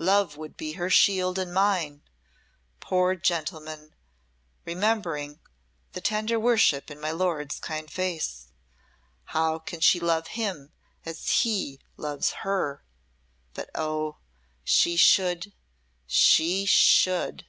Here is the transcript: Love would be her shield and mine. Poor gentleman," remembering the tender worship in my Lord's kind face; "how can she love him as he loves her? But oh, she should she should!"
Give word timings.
Love 0.00 0.36
would 0.36 0.56
be 0.56 0.72
her 0.72 0.90
shield 0.90 1.38
and 1.38 1.54
mine. 1.54 2.02
Poor 2.80 3.14
gentleman," 3.14 3.94
remembering 4.64 5.38
the 5.92 6.00
tender 6.00 6.40
worship 6.40 6.90
in 6.90 7.00
my 7.00 7.12
Lord's 7.12 7.60
kind 7.60 7.88
face; 7.88 8.48
"how 9.26 9.60
can 9.60 9.78
she 9.78 10.00
love 10.00 10.26
him 10.26 10.72
as 11.04 11.28
he 11.44 11.78
loves 11.96 12.32
her? 12.42 12.82
But 13.54 13.70
oh, 13.76 14.16
she 14.64 14.96
should 14.96 15.52
she 16.08 16.64
should!" 16.66 17.46